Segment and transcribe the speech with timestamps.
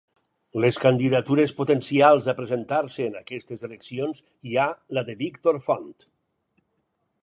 [0.63, 5.91] Les candidatures potencials a presentar-se en aquestes eleccions hi ha: la de Víctor Font.